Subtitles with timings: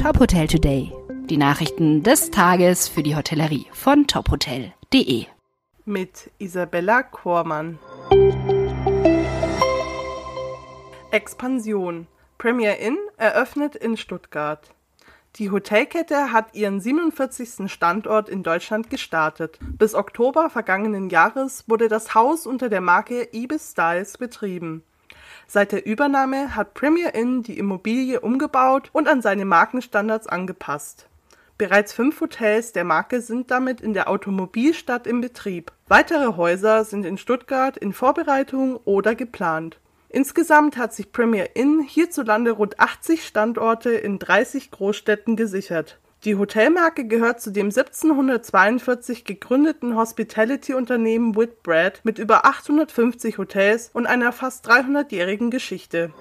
[0.00, 0.92] Top Hotel Today.
[1.28, 5.26] Die Nachrichten des Tages für die Hotellerie von tophotel.de.
[5.84, 7.80] Mit Isabella Kormann.
[11.10, 12.06] Expansion.
[12.38, 14.70] Premier Inn eröffnet in Stuttgart.
[15.34, 17.68] Die Hotelkette hat ihren 47.
[17.70, 19.58] Standort in Deutschland gestartet.
[19.60, 24.84] Bis Oktober vergangenen Jahres wurde das Haus unter der Marke Ibis Styles betrieben.
[25.46, 31.08] Seit der Übernahme hat Premier Inn die Immobilie umgebaut und an seine Markenstandards angepasst.
[31.56, 35.72] Bereits fünf Hotels der Marke sind damit in der Automobilstadt im Betrieb.
[35.88, 39.80] Weitere Häuser sind in Stuttgart in Vorbereitung oder geplant.
[40.08, 47.06] Insgesamt hat sich Premier Inn hierzulande rund 80 Standorte in 30 Großstädten gesichert die Hotelmarke
[47.06, 55.50] gehört zu dem 1742 gegründeten Hospitality-Unternehmen Whitbread mit über 850 Hotels und einer fast 300-jährigen
[55.50, 56.12] Geschichte.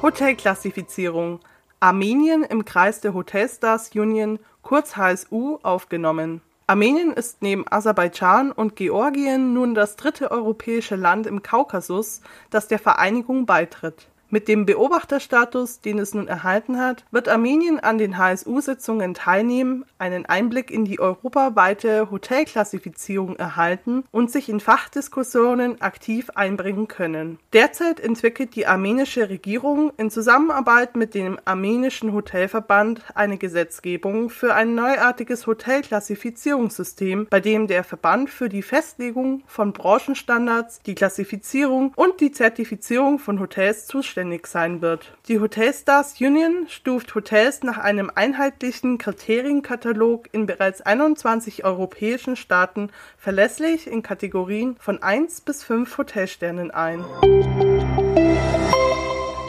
[0.00, 1.40] Hotelklassifizierung
[1.80, 6.40] Armenien im Kreis der Hotelstars Union, kurz HSU, aufgenommen.
[6.68, 12.78] Armenien ist neben Aserbaidschan und Georgien nun das dritte europäische Land im Kaukasus, das der
[12.78, 19.12] Vereinigung beitritt mit dem Beobachterstatus, den es nun erhalten hat, wird Armenien an den HSU-Sitzungen
[19.12, 27.38] teilnehmen, einen Einblick in die europaweite Hotelklassifizierung erhalten und sich in Fachdiskussionen aktiv einbringen können.
[27.52, 34.74] Derzeit entwickelt die armenische Regierung in Zusammenarbeit mit dem armenischen Hotelverband eine Gesetzgebung für ein
[34.74, 42.32] neuartiges Hotelklassifizierungssystem, bei dem der Verband für die Festlegung von Branchenstandards, die Klassifizierung und die
[42.32, 45.12] Zertifizierung von Hotels zuständig zuständig sein wird.
[45.26, 53.88] Die Hotelstars Union stuft Hotels nach einem einheitlichen Kriterienkatalog in bereits 21 europäischen Staaten verlässlich
[53.88, 57.04] in Kategorien von 1 bis 5 Hotelsternen ein.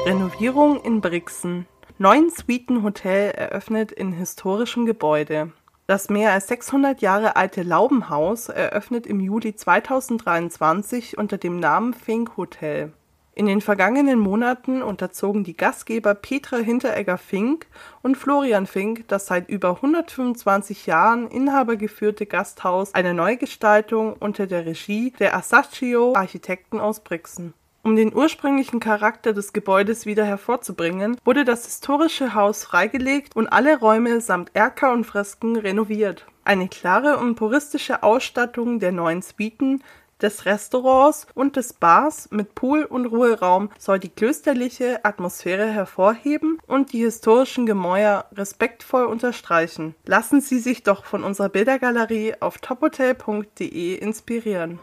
[0.06, 1.68] Renovierung in Brixen.
[2.00, 5.52] Neun Suiten Hotel eröffnet in historischem Gebäude.
[5.86, 12.38] Das mehr als 600 Jahre alte Laubenhaus eröffnet im Juli 2023 unter dem Namen Fink
[12.38, 12.94] Hotel.
[13.36, 17.66] In den vergangenen Monaten unterzogen die Gastgeber Petra Hinteregger-Fink
[18.04, 25.14] und Florian Fink das seit über 125 Jahren inhabergeführte Gasthaus einer Neugestaltung unter der Regie
[25.20, 27.56] der Asaccio Architekten aus Brixen.
[27.82, 33.80] Um den ursprünglichen Charakter des Gebäudes wieder hervorzubringen, wurde das historische Haus freigelegt und alle
[33.80, 36.26] Räume samt Erker und Fresken renoviert.
[36.46, 39.84] Eine klare und puristische Ausstattung der neuen Suiten
[40.24, 46.94] des Restaurants und des Bars mit Pool und Ruheraum soll die klösterliche Atmosphäre hervorheben und
[46.94, 49.96] die historischen Gemäuer respektvoll unterstreichen.
[50.06, 54.80] Lassen Sie sich doch von unserer Bildergalerie auf tophotel.de inspirieren.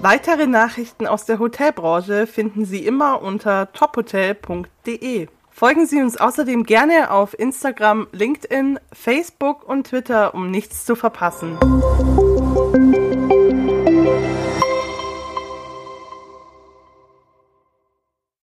[0.00, 5.28] Weitere Nachrichten aus der Hotelbranche finden Sie immer unter tophotel.de.
[5.58, 11.58] Folgen Sie uns außerdem gerne auf Instagram, LinkedIn, Facebook und Twitter, um nichts zu verpassen.